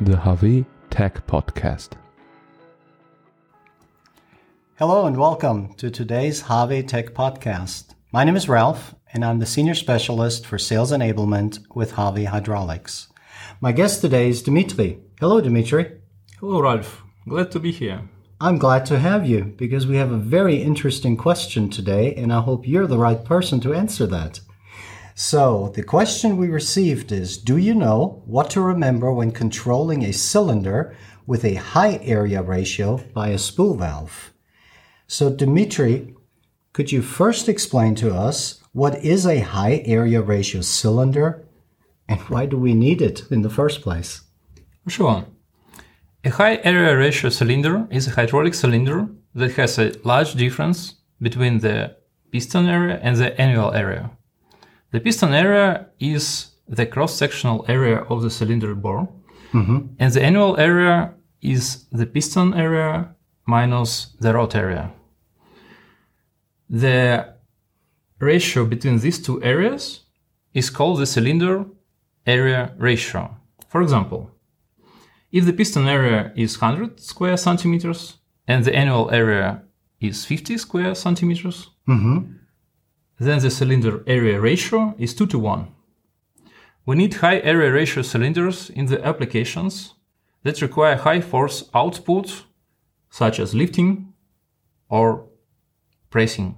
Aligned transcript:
the 0.00 0.16
HAWE 0.16 0.64
Tech 0.90 1.24
Podcast. 1.26 1.90
Hello 4.76 5.06
and 5.06 5.16
welcome 5.16 5.72
to 5.74 5.88
today's 5.88 6.42
HAWE 6.42 6.82
Tech 6.82 7.14
Podcast. 7.14 7.94
My 8.12 8.24
name 8.24 8.34
is 8.34 8.48
Ralph, 8.48 8.96
and 9.12 9.24
I'm 9.24 9.38
the 9.38 9.46
Senior 9.46 9.74
Specialist 9.74 10.46
for 10.46 10.58
Sales 10.58 10.90
Enablement 10.90 11.60
with 11.76 11.92
HAWE 11.92 12.24
Hydraulics. 12.24 13.06
My 13.60 13.70
guest 13.70 14.00
today 14.00 14.28
is 14.28 14.42
Dimitri. 14.42 14.98
Hello, 15.20 15.40
Dimitri. 15.40 16.00
Hello, 16.40 16.60
Ralph. 16.60 17.04
Glad 17.28 17.52
to 17.52 17.60
be 17.60 17.70
here. 17.70 18.02
I'm 18.40 18.58
glad 18.58 18.86
to 18.86 18.98
have 18.98 19.28
you 19.28 19.44
because 19.44 19.86
we 19.86 19.96
have 19.96 20.10
a 20.10 20.16
very 20.16 20.56
interesting 20.56 21.16
question 21.16 21.70
today, 21.70 22.14
and 22.16 22.32
I 22.32 22.40
hope 22.40 22.66
you're 22.66 22.88
the 22.88 22.98
right 22.98 23.24
person 23.24 23.60
to 23.60 23.72
answer 23.72 24.08
that. 24.08 24.40
So, 25.16 25.70
the 25.76 25.84
question 25.84 26.36
we 26.36 26.48
received 26.48 27.12
is 27.12 27.38
Do 27.38 27.56
you 27.56 27.72
know 27.72 28.22
what 28.26 28.50
to 28.50 28.60
remember 28.60 29.12
when 29.12 29.30
controlling 29.30 30.02
a 30.02 30.12
cylinder 30.12 30.96
with 31.24 31.44
a 31.44 31.54
high 31.54 32.00
area 32.02 32.42
ratio 32.42 32.98
by 33.14 33.28
a 33.28 33.38
spool 33.38 33.76
valve? 33.76 34.32
So, 35.06 35.30
Dimitri, 35.30 36.16
could 36.72 36.90
you 36.90 37.00
first 37.00 37.48
explain 37.48 37.94
to 37.96 38.12
us 38.12 38.60
what 38.72 39.04
is 39.04 39.24
a 39.24 39.38
high 39.38 39.82
area 39.84 40.20
ratio 40.20 40.62
cylinder 40.62 41.46
and 42.08 42.20
why 42.22 42.46
do 42.46 42.58
we 42.58 42.74
need 42.74 43.00
it 43.00 43.22
in 43.30 43.42
the 43.42 43.50
first 43.50 43.82
place? 43.82 44.22
Sure. 44.88 45.24
A 46.24 46.30
high 46.30 46.56
area 46.64 46.96
ratio 46.96 47.30
cylinder 47.30 47.86
is 47.88 48.08
a 48.08 48.10
hydraulic 48.10 48.54
cylinder 48.54 49.06
that 49.36 49.52
has 49.52 49.78
a 49.78 49.92
large 50.02 50.34
difference 50.34 50.94
between 51.20 51.60
the 51.60 51.96
piston 52.32 52.66
area 52.66 52.98
and 53.00 53.16
the 53.16 53.40
annular 53.40 53.72
area. 53.76 54.10
The 54.94 55.00
piston 55.00 55.34
area 55.34 55.88
is 55.98 56.52
the 56.68 56.86
cross-sectional 56.86 57.64
area 57.66 58.02
of 58.08 58.22
the 58.22 58.30
cylinder 58.30 58.76
bore, 58.76 59.08
mm-hmm. 59.52 59.78
and 59.98 60.12
the 60.12 60.22
annular 60.22 60.60
area 60.60 61.14
is 61.42 61.86
the 61.90 62.06
piston 62.06 62.54
area 62.54 63.12
minus 63.44 64.14
the 64.20 64.32
rod 64.32 64.54
area. 64.54 64.92
The 66.70 67.34
ratio 68.20 68.66
between 68.66 69.00
these 69.00 69.20
two 69.20 69.42
areas 69.42 70.04
is 70.52 70.70
called 70.70 71.00
the 71.00 71.06
cylinder 71.06 71.66
area 72.24 72.72
ratio. 72.78 73.36
For 73.66 73.82
example, 73.82 74.30
if 75.32 75.44
the 75.44 75.54
piston 75.54 75.88
area 75.88 76.32
is 76.36 76.60
100 76.60 77.00
square 77.00 77.36
centimeters 77.36 78.18
and 78.46 78.64
the 78.64 78.72
annular 78.72 79.12
area 79.12 79.64
is 80.00 80.24
50 80.24 80.56
square 80.56 80.94
centimeters, 80.94 81.70
mm-hmm. 81.88 82.43
Then 83.18 83.40
the 83.40 83.50
cylinder 83.50 84.02
area 84.06 84.40
ratio 84.40 84.94
is 84.98 85.14
2 85.14 85.26
to 85.26 85.38
1. 85.38 85.68
We 86.86 86.96
need 86.96 87.14
high 87.14 87.38
area 87.40 87.72
ratio 87.72 88.02
cylinders 88.02 88.70
in 88.70 88.86
the 88.86 89.04
applications 89.04 89.94
that 90.42 90.60
require 90.60 90.96
high 90.96 91.20
force 91.20 91.70
output, 91.74 92.44
such 93.10 93.38
as 93.38 93.54
lifting 93.54 94.12
or 94.88 95.26
pressing. 96.10 96.56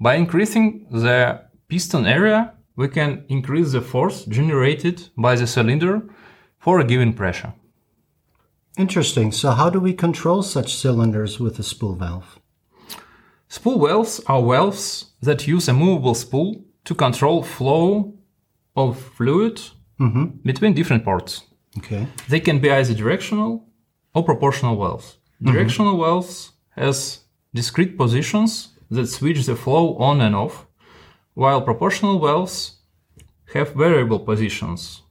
By 0.00 0.16
increasing 0.16 0.86
the 0.90 1.42
piston 1.68 2.06
area, 2.06 2.54
we 2.74 2.88
can 2.88 3.24
increase 3.28 3.72
the 3.72 3.80
force 3.80 4.24
generated 4.24 5.08
by 5.16 5.36
the 5.36 5.46
cylinder 5.46 6.02
for 6.58 6.80
a 6.80 6.84
given 6.84 7.14
pressure. 7.14 7.54
Interesting. 8.76 9.32
So, 9.32 9.52
how 9.52 9.70
do 9.70 9.80
we 9.80 9.94
control 9.94 10.42
such 10.42 10.74
cylinders 10.74 11.40
with 11.40 11.58
a 11.58 11.62
spool 11.62 11.94
valve? 11.94 12.38
Spool 13.48 13.86
valves 13.86 14.20
are 14.26 14.42
valves 14.42 15.05
that 15.26 15.46
use 15.46 15.68
a 15.68 15.72
movable 15.72 16.14
spool 16.14 16.64
to 16.84 16.94
control 16.94 17.42
flow 17.42 18.14
of 18.74 18.98
fluid 18.98 19.60
mm-hmm. 20.00 20.26
between 20.44 20.74
different 20.74 21.04
parts. 21.04 21.42
Okay. 21.78 22.06
They 22.28 22.40
can 22.40 22.58
be 22.58 22.70
either 22.70 22.94
directional 22.94 23.66
or 24.14 24.22
proportional 24.24 24.76
valves. 24.76 25.18
Mm-hmm. 25.42 25.52
Directional 25.52 25.98
valves 25.98 26.52
has 26.70 27.20
discrete 27.54 27.96
positions 27.96 28.70
that 28.90 29.06
switch 29.06 29.44
the 29.46 29.56
flow 29.56 29.96
on 29.96 30.20
and 30.20 30.34
off, 30.34 30.66
while 31.34 31.60
proportional 31.60 32.18
valves 32.18 32.76
have 33.52 33.74
variable 33.74 34.20
positions 34.20 35.02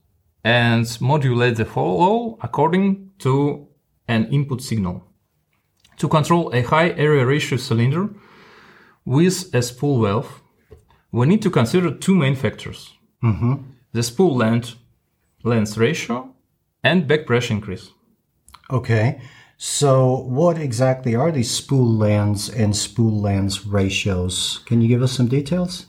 and 0.42 0.86
modulate 1.00 1.56
the 1.56 1.64
flow 1.64 2.38
according 2.42 3.10
to 3.18 3.66
an 4.08 4.26
input 4.32 4.62
signal. 4.62 5.04
To 5.98 6.08
control 6.08 6.54
a 6.54 6.62
high 6.62 6.90
area 6.90 7.24
ratio 7.24 7.58
cylinder 7.58 8.10
with 9.06 9.54
a 9.54 9.62
spool 9.62 10.02
valve, 10.02 10.42
we 11.12 11.26
need 11.26 11.40
to 11.40 11.50
consider 11.50 11.90
two 11.90 12.14
main 12.14 12.34
factors 12.34 12.92
mm-hmm. 13.22 13.54
the 13.92 14.02
spool 14.02 14.36
length, 14.36 14.74
length 15.44 15.78
ratio 15.78 16.34
and 16.82 17.06
back 17.06 17.24
pressure 17.24 17.54
increase. 17.54 17.92
Okay. 18.70 19.20
So, 19.58 20.18
what 20.24 20.58
exactly 20.58 21.14
are 21.14 21.32
these 21.32 21.50
spool 21.50 21.90
lengths 21.90 22.50
and 22.50 22.76
spool 22.76 23.22
lengths 23.22 23.64
ratios? 23.64 24.60
Can 24.66 24.82
you 24.82 24.88
give 24.88 25.02
us 25.02 25.12
some 25.12 25.28
details? 25.28 25.86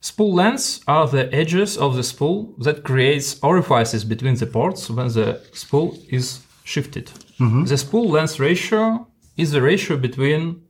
Spool 0.00 0.34
lengths 0.34 0.80
are 0.88 1.06
the 1.06 1.30
edges 1.34 1.76
of 1.76 1.94
the 1.94 2.02
spool 2.02 2.54
that 2.58 2.84
creates 2.84 3.38
orifices 3.42 4.02
between 4.02 4.36
the 4.36 4.46
ports 4.46 4.88
when 4.88 5.08
the 5.08 5.42
spool 5.52 5.98
is 6.08 6.40
shifted. 6.64 7.10
Mm-hmm. 7.38 7.64
The 7.64 7.76
spool 7.76 8.08
length 8.08 8.40
ratio 8.40 9.06
is 9.36 9.50
the 9.50 9.60
ratio 9.60 9.98
between 9.98 10.62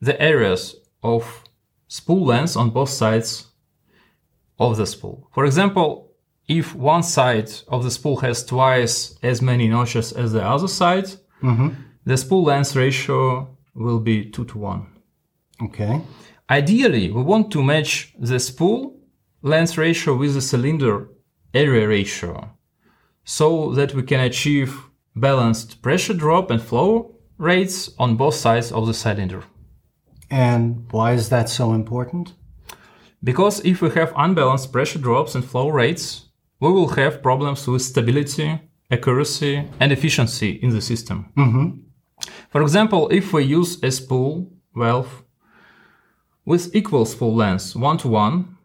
the 0.00 0.20
areas 0.22 0.76
of 1.02 1.44
spool 1.86 2.26
lengths 2.26 2.56
on 2.56 2.70
both 2.70 2.90
sides 2.90 3.48
of 4.58 4.76
the 4.76 4.86
spool. 4.86 5.28
For 5.32 5.44
example, 5.44 6.12
if 6.48 6.74
one 6.74 7.02
side 7.02 7.50
of 7.68 7.84
the 7.84 7.90
spool 7.90 8.16
has 8.16 8.44
twice 8.44 9.18
as 9.22 9.42
many 9.42 9.68
notches 9.68 10.12
as 10.12 10.32
the 10.32 10.44
other 10.44 10.68
side, 10.68 11.06
mm-hmm. 11.42 11.68
the 12.04 12.16
spool 12.16 12.44
length 12.44 12.74
ratio 12.74 13.56
will 13.74 14.00
be 14.00 14.30
2 14.30 14.44
to 14.46 14.58
1. 14.58 14.86
Okay. 15.64 16.00
Ideally, 16.50 17.10
we 17.10 17.22
want 17.22 17.50
to 17.52 17.62
match 17.62 18.14
the 18.18 18.40
spool 18.40 18.98
length 19.42 19.76
ratio 19.76 20.16
with 20.16 20.34
the 20.34 20.40
cylinder 20.40 21.08
area 21.52 21.86
ratio 21.86 22.50
so 23.24 23.72
that 23.74 23.94
we 23.94 24.02
can 24.02 24.20
achieve 24.20 24.80
balanced 25.14 25.82
pressure 25.82 26.14
drop 26.14 26.50
and 26.50 26.62
flow 26.62 27.14
rates 27.36 27.90
on 27.98 28.16
both 28.16 28.34
sides 28.34 28.72
of 28.72 28.86
the 28.86 28.94
cylinder. 28.94 29.42
And 30.30 30.86
why 30.90 31.12
is 31.12 31.28
that 31.30 31.48
so 31.48 31.72
important? 31.72 32.34
Because 33.22 33.64
if 33.64 33.82
we 33.82 33.90
have 33.90 34.12
unbalanced 34.16 34.72
pressure 34.72 34.98
drops 34.98 35.34
and 35.34 35.44
flow 35.44 35.68
rates, 35.68 36.26
we 36.60 36.70
will 36.70 36.88
have 36.88 37.22
problems 37.22 37.66
with 37.66 37.82
stability, 37.82 38.60
accuracy, 38.90 39.64
and 39.80 39.92
efficiency 39.92 40.50
in 40.62 40.70
the 40.70 40.80
system. 40.80 41.32
Mm-hmm. 41.36 42.28
For 42.50 42.62
example, 42.62 43.08
if 43.08 43.32
we 43.32 43.44
use 43.44 43.82
a 43.82 43.90
spool 43.90 44.52
valve 44.74 45.24
with 46.44 46.74
equal 46.74 47.04
spool 47.04 47.34
length 47.34 47.76
1 47.76 47.98
to 47.98 48.08
1 48.08 48.56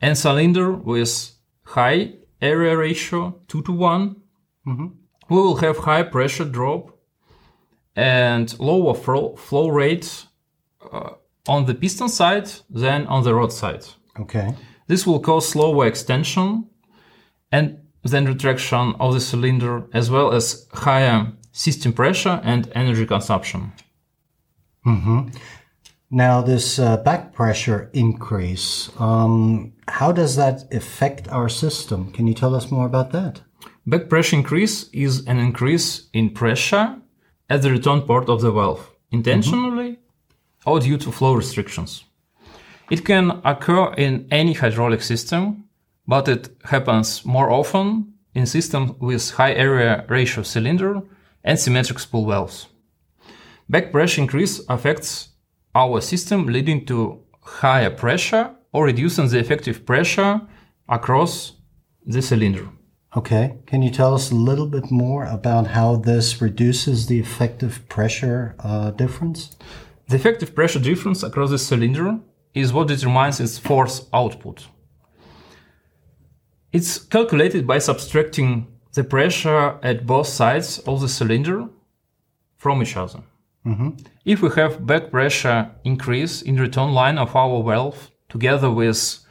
and 0.00 0.16
cylinder 0.16 0.72
with 0.72 1.32
high 1.64 2.14
area 2.40 2.76
ratio 2.76 3.40
2 3.48 3.62
to 3.62 3.72
one 3.72 4.16
mm-hmm. 4.66 4.86
we 5.28 5.36
will 5.36 5.56
have 5.56 5.78
high 5.78 6.02
pressure 6.02 6.44
drop 6.44 6.98
and 7.96 8.58
lower 8.58 8.94
flow, 8.94 9.36
flow 9.36 9.68
rate 9.68 10.26
on 11.46 11.66
the 11.66 11.74
piston 11.74 12.08
side 12.08 12.50
than 12.70 13.06
on 13.06 13.22
the 13.24 13.34
rod 13.34 13.52
side. 13.52 13.84
Okay. 14.18 14.54
This 14.86 15.06
will 15.06 15.20
cause 15.20 15.48
slower 15.48 15.86
extension 15.86 16.68
and 17.50 17.78
then 18.02 18.26
retraction 18.26 18.94
of 19.00 19.14
the 19.14 19.20
cylinder, 19.20 19.86
as 19.92 20.10
well 20.10 20.32
as 20.32 20.66
higher 20.72 21.32
system 21.52 21.92
pressure 21.92 22.40
and 22.42 22.70
energy 22.74 23.06
consumption. 23.06 23.72
Now, 26.10 26.42
this 26.42 26.78
uh, 26.78 26.98
back 26.98 27.32
pressure 27.32 27.90
increase, 27.92 28.90
um, 28.98 29.72
how 29.88 30.12
does 30.12 30.36
that 30.36 30.72
affect 30.72 31.28
our 31.28 31.48
system? 31.48 32.12
Can 32.12 32.26
you 32.26 32.34
tell 32.34 32.54
us 32.54 32.70
more 32.70 32.86
about 32.86 33.10
that? 33.12 33.40
Back 33.86 34.08
pressure 34.08 34.36
increase 34.36 34.88
is 34.90 35.26
an 35.26 35.38
increase 35.38 36.08
in 36.12 36.30
pressure 36.30 36.96
at 37.48 37.62
the 37.62 37.70
return 37.70 38.02
port 38.02 38.28
of 38.28 38.42
the 38.42 38.52
valve, 38.52 38.90
intentionally 39.10 39.73
or 40.66 40.80
due 40.80 40.98
to 40.98 41.12
flow 41.12 41.34
restrictions. 41.34 42.04
It 42.90 43.04
can 43.04 43.40
occur 43.44 43.94
in 43.94 44.26
any 44.30 44.52
hydraulic 44.52 45.02
system, 45.02 45.64
but 46.06 46.28
it 46.28 46.48
happens 46.64 47.24
more 47.24 47.50
often 47.50 48.14
in 48.34 48.46
systems 48.46 48.92
with 49.00 49.30
high 49.30 49.54
area 49.54 50.04
ratio 50.08 50.42
cylinder 50.42 51.02
and 51.42 51.58
symmetric 51.58 51.98
spool 51.98 52.26
valves. 52.26 52.66
Back 53.68 53.92
pressure 53.92 54.20
increase 54.20 54.60
affects 54.68 55.30
our 55.74 56.00
system, 56.00 56.46
leading 56.46 56.84
to 56.86 57.22
higher 57.42 57.90
pressure 57.90 58.54
or 58.72 58.84
reducing 58.84 59.28
the 59.28 59.38
effective 59.38 59.86
pressure 59.86 60.40
across 60.88 61.52
the 62.04 62.20
cylinder. 62.20 62.68
Okay. 63.16 63.58
Can 63.66 63.80
you 63.82 63.90
tell 63.90 64.14
us 64.14 64.30
a 64.30 64.34
little 64.34 64.66
bit 64.66 64.90
more 64.90 65.24
about 65.24 65.68
how 65.68 65.96
this 65.96 66.42
reduces 66.42 67.06
the 67.06 67.20
effective 67.20 67.88
pressure 67.88 68.56
uh, 68.58 68.90
difference? 68.90 69.56
The 70.08 70.16
effective 70.16 70.54
pressure 70.54 70.80
difference 70.80 71.22
across 71.22 71.50
the 71.50 71.58
cylinder 71.58 72.18
is 72.52 72.72
what 72.72 72.88
determines 72.88 73.40
its 73.40 73.58
force 73.58 74.06
output. 74.12 74.66
It's 76.72 76.98
calculated 76.98 77.66
by 77.66 77.78
subtracting 77.78 78.66
the 78.92 79.04
pressure 79.04 79.78
at 79.82 80.06
both 80.06 80.26
sides 80.26 80.78
of 80.80 81.00
the 81.00 81.08
cylinder 81.08 81.68
from 82.56 82.82
each 82.82 82.96
other. 82.96 83.22
Mm-hmm. 83.66 83.90
If 84.24 84.42
we 84.42 84.50
have 84.50 84.86
back 84.86 85.10
pressure 85.10 85.70
increase 85.84 86.42
in 86.42 86.56
return 86.56 86.92
line 86.92 87.18
of 87.18 87.34
our 87.34 87.62
valve 87.62 88.10
together 88.28 88.70
with 88.70 89.24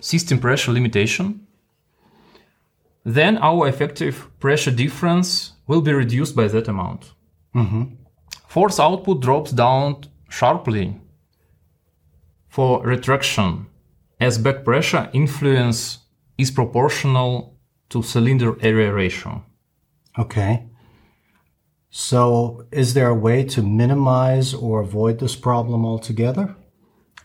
system 0.00 0.38
pressure 0.38 0.72
limitation, 0.72 1.46
then 3.04 3.38
our 3.38 3.68
effective 3.68 4.30
pressure 4.38 4.70
difference 4.70 5.52
will 5.66 5.80
be 5.80 5.92
reduced 5.92 6.36
by 6.36 6.48
that 6.48 6.68
amount. 6.68 7.12
Mm-hmm. 7.54 7.84
Force 8.54 8.78
output 8.78 9.20
drops 9.20 9.50
down 9.50 9.96
sharply 10.28 11.00
for 12.46 12.80
retraction 12.84 13.66
as 14.20 14.38
back 14.38 14.64
pressure 14.64 15.10
influence 15.12 15.98
is 16.38 16.52
proportional 16.52 17.58
to 17.88 18.00
cylinder 18.00 18.56
area 18.60 18.92
ratio. 18.92 19.42
Okay. 20.16 20.68
So, 21.90 22.64
is 22.70 22.94
there 22.94 23.08
a 23.08 23.20
way 23.26 23.42
to 23.42 23.60
minimize 23.60 24.54
or 24.54 24.82
avoid 24.82 25.18
this 25.18 25.34
problem 25.34 25.84
altogether? 25.84 26.54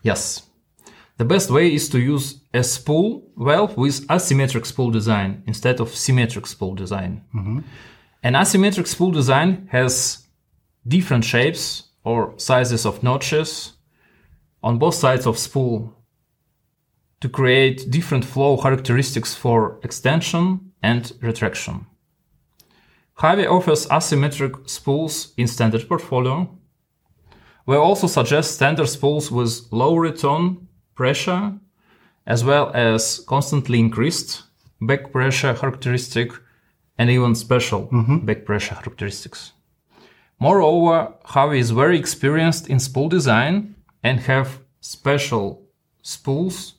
Yes. 0.02 0.48
The 1.18 1.24
best 1.24 1.48
way 1.48 1.72
is 1.72 1.88
to 1.90 2.00
use 2.00 2.40
a 2.52 2.64
spool 2.64 3.30
valve 3.36 3.76
with 3.76 4.04
asymmetric 4.08 4.66
spool 4.66 4.90
design 4.90 5.44
instead 5.46 5.78
of 5.78 5.94
symmetric 5.94 6.48
spool 6.48 6.74
design. 6.74 7.22
Mm-hmm. 7.32 7.60
An 8.24 8.32
asymmetric 8.32 8.88
spool 8.88 9.12
design 9.12 9.68
has 9.70 10.26
different 10.86 11.24
shapes 11.24 11.84
or 12.04 12.34
sizes 12.38 12.86
of 12.86 13.02
notches 13.02 13.72
on 14.62 14.78
both 14.78 14.94
sides 14.94 15.26
of 15.26 15.38
spool 15.38 15.94
to 17.20 17.28
create 17.28 17.90
different 17.90 18.24
flow 18.24 18.56
characteristics 18.56 19.34
for 19.34 19.78
extension 19.82 20.72
and 20.82 21.12
retraction. 21.20 21.86
HAWE 23.16 23.46
offers 23.46 23.86
asymmetric 23.88 24.68
spools 24.68 25.34
in 25.36 25.46
standard 25.46 25.86
portfolio. 25.86 26.48
We 27.66 27.76
also 27.76 28.06
suggest 28.06 28.54
standard 28.54 28.88
spools 28.88 29.30
with 29.30 29.66
low 29.70 29.96
return 29.96 30.66
pressure 30.94 31.58
as 32.26 32.44
well 32.44 32.70
as 32.74 33.20
constantly 33.26 33.78
increased 33.78 34.44
back 34.80 35.12
pressure 35.12 35.52
characteristic 35.54 36.32
and 36.96 37.10
even 37.10 37.34
special 37.34 37.88
mm-hmm. 37.88 38.18
back 38.24 38.44
pressure 38.44 38.74
characteristics. 38.74 39.52
Moreover, 40.40 41.12
HAWE 41.26 41.52
is 41.52 41.70
very 41.70 41.98
experienced 41.98 42.66
in 42.66 42.80
spool 42.80 43.10
design 43.10 43.74
and 44.02 44.20
have 44.20 44.60
special 44.80 45.62
spools 46.00 46.74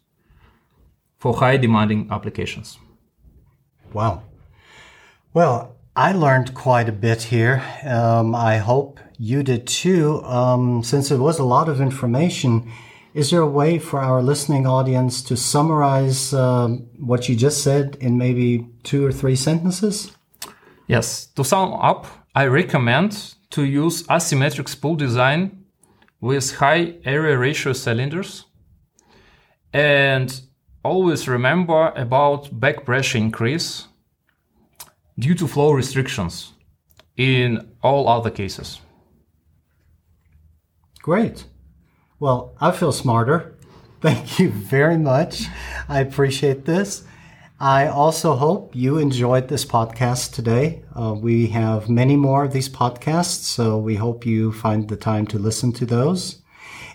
for 1.20 1.36
high 1.36 1.58
demanding 1.58 2.08
applications. 2.10 2.80
Wow. 3.94 4.24
Well, 5.36 5.76
I 5.96 6.12
learned 6.14 6.56
quite 6.56 6.90
a 6.90 6.92
bit 6.92 7.22
here. 7.22 7.62
Um, 7.86 8.34
I 8.34 8.58
hope 8.58 9.00
you 9.20 9.44
did 9.44 9.68
too. 9.68 10.24
Um, 10.24 10.84
since 10.84 11.12
it 11.12 11.20
was 11.20 11.38
a 11.38 11.44
lot 11.44 11.70
of 11.70 11.80
information, 11.80 12.72
is 13.14 13.30
there 13.30 13.42
a 13.42 13.48
way 13.48 13.78
for 13.78 14.00
our 14.00 14.24
listening 14.24 14.66
audience 14.66 15.22
to 15.24 15.38
summarize 15.38 16.34
um, 16.34 16.90
what 16.98 17.30
you 17.30 17.36
just 17.36 17.64
said 17.64 17.96
in 18.00 18.18
maybe 18.18 18.68
two 18.82 19.06
or 19.06 19.12
three 19.12 19.36
sentences? 19.36 20.12
Yes, 20.88 21.28
to 21.36 21.44
sum 21.44 21.74
up, 21.74 22.08
I 22.34 22.46
recommend 22.46 23.36
to 23.52 23.64
use 23.64 24.04
asymmetric 24.04 24.68
spool 24.68 24.96
design 24.96 25.66
with 26.20 26.56
high 26.56 26.96
area 27.06 27.38
ratio 27.38 27.74
cylinders 27.74 28.46
and 29.74 30.42
always 30.84 31.28
remember 31.28 31.90
about 31.96 32.60
back 32.60 32.86
pressure 32.86 33.18
increase 33.18 33.88
due 35.18 35.36
to 35.36 35.48
flow 35.48 35.72
restrictions 35.72 36.54
in 37.18 37.70
all 37.84 38.08
other 38.08 38.32
cases. 38.32 38.80
Great. 41.02 41.46
Well, 42.20 42.54
I 42.60 42.72
feel 42.72 42.92
smarter. 42.92 43.56
Thank 44.02 44.40
you 44.40 44.50
very 44.50 44.98
much. 44.98 45.46
I 45.88 46.00
appreciate 46.00 46.66
this. 46.66 47.04
I 47.62 47.90
also 47.90 48.34
hope 48.34 48.76
you 48.76 48.98
enjoyed 48.98 49.48
this 49.48 49.66
podcast 49.66 50.34
today. 50.34 50.82
Uh, 50.96 51.14
we 51.14 51.46
have 51.50 51.92
many 51.92 52.16
more 52.16 52.44
of 52.44 52.54
these 52.54 52.68
podcasts, 52.68 53.44
so 53.44 53.78
we 53.78 53.98
hope 53.98 54.26
you 54.26 54.52
find 54.52 54.90
the 54.90 54.96
time 54.96 55.28
to 55.28 55.38
listen 55.38 55.72
to 55.74 55.86
those. 55.86 56.42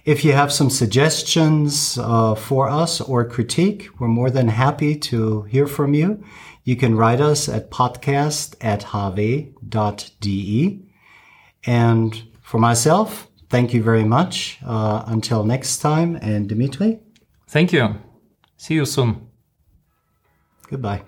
If 0.04 0.24
you 0.24 0.32
have 0.32 0.52
some 0.52 0.68
suggestions 0.68 2.00
uh, 2.02 2.34
for 2.34 2.68
us 2.68 3.00
or 3.00 3.24
critique, 3.24 3.86
we're 4.00 4.08
more 4.08 4.28
than 4.28 4.48
happy 4.48 4.96
to 4.96 5.42
hear 5.42 5.68
from 5.68 5.94
you. 5.94 6.24
You 6.64 6.74
can 6.74 6.96
write 6.96 7.20
us 7.20 7.48
at 7.48 7.70
podcast 7.70 8.56
at 8.60 8.82
hawe.de. 8.82 9.52
And 11.64 12.22
for 12.42 12.58
myself, 12.58 13.28
thank 13.50 13.72
you 13.72 13.84
very 13.84 14.04
much. 14.04 14.58
Uh, 14.66 15.04
until 15.06 15.44
next 15.44 15.78
time, 15.78 16.16
and 16.16 16.48
Dimitri, 16.48 16.98
Thank 17.46 17.72
you. 17.72 18.00
See 18.56 18.74
you 18.74 18.84
soon. 18.84 19.28
Goodbye. 20.68 21.02